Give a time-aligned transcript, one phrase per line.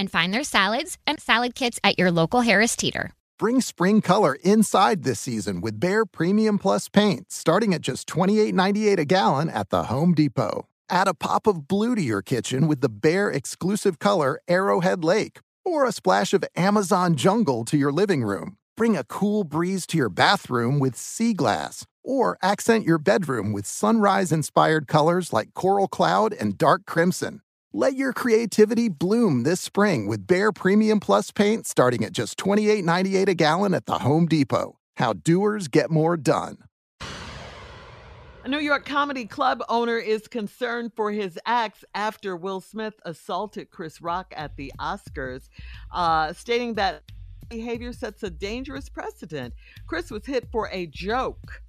[0.00, 3.12] and find their salads and salad kits at your local Harris Teeter.
[3.38, 8.98] Bring spring color inside this season with Behr Premium Plus paint, starting at just $28.98
[8.98, 10.66] a gallon at the Home Depot.
[10.88, 15.40] Add a pop of blue to your kitchen with the Behr exclusive color Arrowhead Lake,
[15.64, 18.56] or a splash of Amazon Jungle to your living room.
[18.76, 23.66] Bring a cool breeze to your bathroom with Sea Glass, or accent your bedroom with
[23.66, 27.42] sunrise inspired colors like Coral Cloud and Dark Crimson.
[27.72, 33.28] Let your creativity bloom this spring with Behr Premium Plus paint starting at just $28.98
[33.28, 34.76] a gallon at the Home Depot.
[34.96, 36.56] How doers get more done.
[38.42, 43.70] A New York comedy club owner is concerned for his acts after Will Smith assaulted
[43.70, 45.48] Chris Rock at the Oscars,
[45.92, 47.04] uh, stating that
[47.48, 49.54] behavior sets a dangerous precedent.
[49.86, 51.62] Chris was hit for a joke.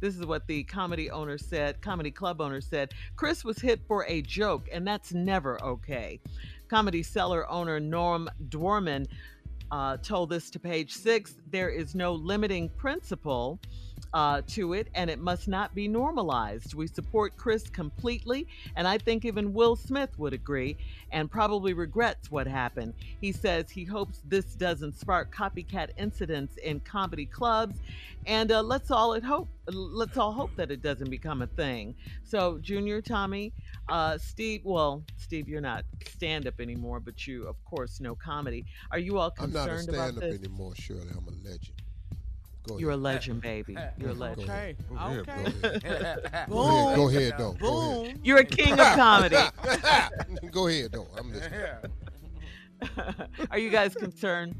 [0.00, 2.92] This is what the comedy owner said, comedy club owner said.
[3.16, 6.20] Chris was hit for a joke, and that's never okay.
[6.68, 9.06] Comedy cellar owner Noam Dworman
[9.70, 13.58] uh, told this to page six there is no limiting principle
[14.14, 16.74] uh, to it, and it must not be normalized.
[16.74, 18.46] We support Chris completely,
[18.76, 20.76] and I think even Will Smith would agree
[21.12, 22.94] and probably regrets what happened.
[23.20, 27.80] He says he hopes this doesn't spark copycat incidents in comedy clubs,
[28.26, 31.94] and uh, let's all hope let's all hope that it doesn't become a thing.
[32.24, 33.52] So, Junior, Tommy,
[33.88, 38.64] uh, Steve, well, Steve, you're not stand up anymore, but you, of course, know comedy.
[38.90, 39.56] Are you all concerned?
[39.56, 41.08] I'm not a stand up anymore, Shirley.
[41.10, 41.82] I'm a legend.
[42.66, 43.76] Go You're a legend, baby.
[43.98, 44.50] You're a legend.
[44.50, 44.76] Okay.
[44.88, 45.52] Go ahead, Okay.
[45.62, 46.48] Go ahead.
[46.50, 47.52] Go ahead, go ahead though.
[47.52, 48.18] Go ahead.
[48.22, 49.36] You're a king of comedy.
[50.50, 51.06] go ahead though.
[51.16, 51.60] I'm listening.
[53.50, 54.54] are you guys concerned?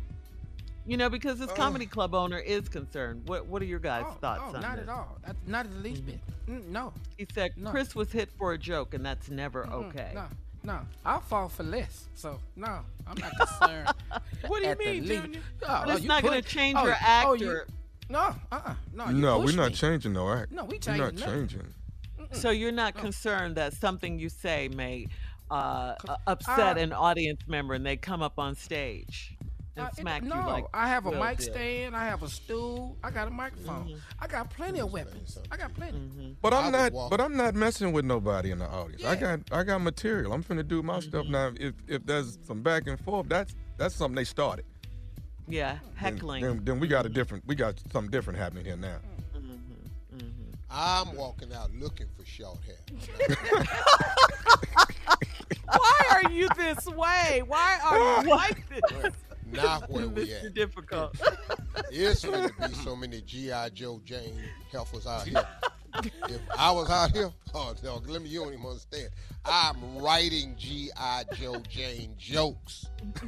[0.88, 1.46] You know, because Uh.
[1.46, 3.28] this comedy club owner is concerned.
[3.28, 4.84] What What are your guys' thoughts oh, on not this?
[4.84, 5.18] at all.
[5.24, 6.18] That's not the least bit.
[6.48, 6.92] Mm, no.
[7.18, 7.70] He said No.
[7.70, 10.12] Chris was hit for a joke, and that's never Mm-mm, okay.
[10.14, 10.24] No,
[10.64, 10.80] no.
[11.04, 12.08] I'll fall for less.
[12.14, 13.88] So no, I'm not concerned.
[14.46, 15.40] What do you mean, least- Junior?
[15.62, 17.66] Oh, But oh, it's you not gonna change oh, your oh, act you- or-
[18.08, 18.74] No, uh-uh.
[18.94, 19.74] No, you no, we're not me.
[19.76, 20.50] changing no act.
[20.52, 21.48] No, we We're not changing nothing.
[21.48, 21.74] changing.
[22.32, 25.08] So you're not concerned that something you say may
[25.50, 29.34] uh, uh, upset I- an audience member, and they come up on stage
[29.78, 31.52] Uh, and Uh, it- no, you like I have a Will mic did.
[31.52, 31.96] stand.
[31.96, 32.96] I have a stool.
[33.02, 33.84] I got a microphone.
[33.88, 33.98] Mm-hmm.
[34.20, 35.38] I got plenty of weapons.
[35.50, 35.98] I got plenty.
[35.98, 36.32] Mm-hmm.
[36.42, 36.92] But I I'm would not.
[36.92, 39.04] walk- But I'm not messing with nobody in the audience.
[39.04, 39.40] I got.
[39.52, 40.32] I got material.
[40.32, 41.32] I'm finna do my stuff mm-hmm.
[41.32, 41.52] now.
[41.58, 44.64] If if there's some back and forth, that's that's something they started.
[45.46, 46.42] Yeah, Then- heckling.
[46.44, 47.46] Then, then we got a different.
[47.46, 48.98] We got something different happening here now.
[50.70, 52.76] I'm walking out looking for short hair.
[55.66, 57.42] Why are you this way?
[57.46, 59.12] Why are you like this?
[59.52, 60.46] Not where we Mr.
[60.46, 60.54] at.
[60.54, 61.16] Difficult.
[61.90, 63.70] It's going to be so many G.I.
[63.70, 64.38] Joe Jane
[64.72, 65.46] heifers out here.
[66.28, 69.08] If I was out here, oh no, let me, you don't even understand.
[69.44, 71.24] I'm writing G.I.
[71.34, 72.86] Joe Jane jokes.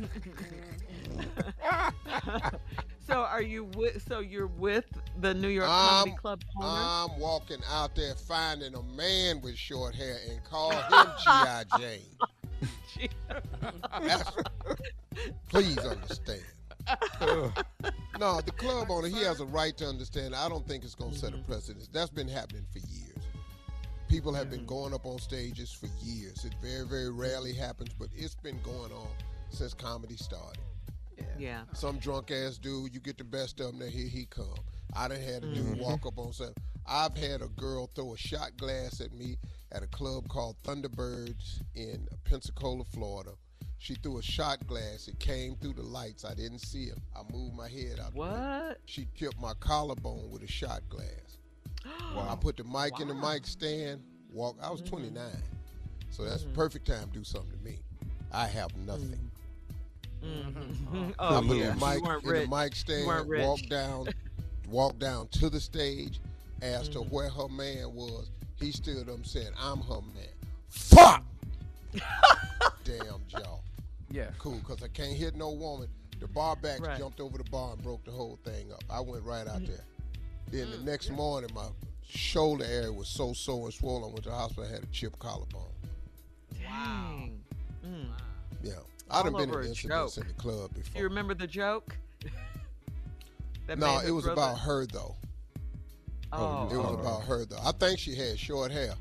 [3.06, 4.04] so are you with?
[4.06, 4.84] So you're with
[5.20, 6.68] the New York I'm, Comedy Club owner?
[6.68, 11.64] I'm walking out there finding a man with short hair and call him G.I.
[11.78, 12.00] Jane.
[14.00, 14.32] That's-
[15.48, 16.42] please understand.
[18.18, 20.34] no, the club owner, he has a right to understand.
[20.34, 21.50] I don't think it's going to set a mm-hmm.
[21.50, 21.88] precedent.
[21.92, 23.16] That's been happening for years.
[24.08, 24.68] People have been mm-hmm.
[24.68, 26.44] going up on stages for years.
[26.44, 29.08] It very, very rarely happens, but it's been going on
[29.50, 30.62] since comedy started.
[31.38, 31.62] Yeah.
[31.74, 34.54] Some drunk ass dude, you get the best of him, then here he come.
[34.96, 35.80] I done had a dude mm-hmm.
[35.80, 36.52] walk up on set.
[36.86, 39.36] I've had a girl throw a shot glass at me
[39.72, 43.32] at a club called Thunderbirds in Pensacola, Florida.
[43.78, 45.08] She threw a shot glass.
[45.08, 46.24] It came through the lights.
[46.24, 46.98] I didn't see it.
[47.16, 48.12] I moved my head out.
[48.12, 48.18] the.
[48.18, 48.78] What?
[48.84, 51.38] She tipped my collarbone with a shot glass.
[52.16, 54.02] I put the mic in the mic stand.
[54.32, 54.56] Walk.
[54.62, 55.22] I was 29,
[56.10, 57.78] so that's the perfect time to do something to me.
[58.32, 59.30] I have nothing.
[60.22, 61.12] Mhm.
[61.18, 61.70] I Oh put yeah.
[61.74, 62.48] the mic in rich.
[62.50, 64.08] the mic stand, walk down,
[64.68, 66.20] walk down to the stage,
[66.62, 67.02] asked Mm-hmm.
[67.04, 68.30] her where her man was.
[68.60, 70.28] He stood up and said, I'm her man.
[70.68, 71.24] Fuck!
[72.84, 73.58] Damn jaw.
[74.10, 74.30] Yeah.
[74.38, 75.88] Cool, because I can't hit no woman.
[76.20, 76.98] The bar backs Right.
[76.98, 78.84] jumped over the bar and broke the whole thing up.
[78.90, 79.84] I went right out there.
[80.50, 81.68] Then Mm, the next morning, my
[82.06, 84.04] shoulder area was so sore and swollen.
[84.04, 84.64] I went to the hospital.
[84.64, 85.62] I had a chip collarbone.
[86.64, 87.28] Wow.
[87.86, 88.08] Mm.
[88.62, 88.72] Yeah.
[89.10, 90.24] I'd have been over in incidents joke.
[90.24, 91.00] in the club Do before.
[91.02, 91.96] you remember the joke?
[93.68, 95.14] No, man it was threw about her though.
[96.32, 97.00] Oh, oh, It was oh.
[97.00, 97.58] about her though.
[97.64, 98.94] I think she had short hair.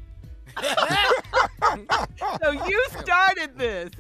[2.41, 3.91] so you started this.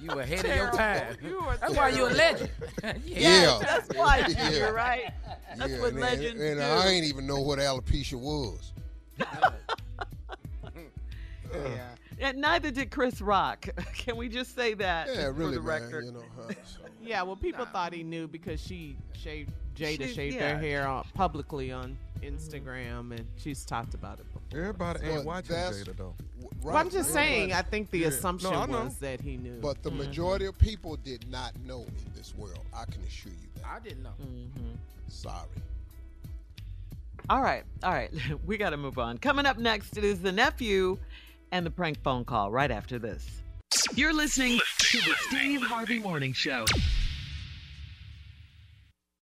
[0.00, 1.16] You were ahead of your time.
[1.22, 2.50] You are That's why you're a legend.
[3.04, 3.58] Yeah.
[3.60, 4.50] That's why Yeah.
[4.50, 5.12] you're right.
[5.56, 6.64] That's yeah, what and, legends and, do.
[6.64, 8.72] I ain't even know what alopecia was.
[11.54, 11.88] yeah.
[12.18, 13.68] And neither did Chris Rock.
[13.94, 15.82] Can we just say that Yeah, for really, the man.
[15.82, 16.04] record?
[16.06, 16.80] You know, huh, so.
[17.02, 20.54] Yeah, well, people thought he knew because she shaved Jada She- shaved yeah.
[20.54, 24.42] her hair on, publicly on Instagram, and she's talked about it before.
[24.60, 26.14] Everybody But ain't watching Jada though.
[26.40, 27.52] w- Well, I'm just everybody- saying.
[27.52, 28.08] I think the Yeah.
[28.08, 29.58] assumption No, was that he knew.
[29.60, 29.98] But the Mm-hmm.
[29.98, 32.64] majority of people did not know in this world.
[32.74, 33.64] I can assure you that.
[33.66, 34.14] I didn't know.
[34.22, 34.76] Mhm.
[35.08, 35.48] Sorry.
[37.30, 38.10] All right, all right.
[38.46, 39.18] We got to move on.
[39.18, 40.98] Coming up next, it is the nephew
[41.52, 43.26] and the prank phone call right after this.
[43.94, 46.64] You're listening to the Steve Harvey Morning Show.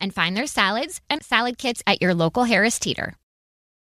[0.00, 3.14] and find their salads and salad kits at your local Harris Teeter.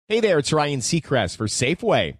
[0.08, 2.16] Hey there, it's Ryan Seacrest for Safeway.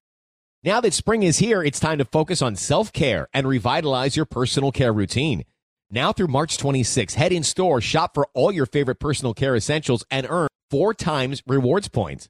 [0.62, 4.26] Now that spring is here, it's time to focus on self care and revitalize your
[4.26, 5.44] personal care routine.
[5.90, 10.04] Now through March 26, head in store, shop for all your favorite personal care essentials,
[10.10, 12.28] and earn four times rewards points.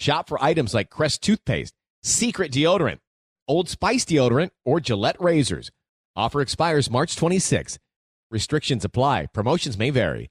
[0.00, 2.98] Shop for items like Crest toothpaste, Secret deodorant,
[3.46, 5.70] Old Spice deodorant, or Gillette razors.
[6.16, 7.78] Offer expires March 26.
[8.30, 9.26] Restrictions apply.
[9.32, 10.30] Promotions may vary.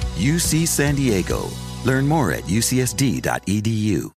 [0.21, 1.49] UC San Diego.
[1.83, 4.09] Learn more at ucsd.edu.